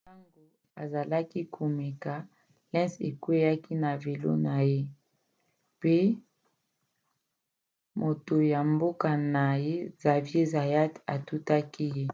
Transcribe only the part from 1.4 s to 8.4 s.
komeka lenz akweaki na velo na ye pe moto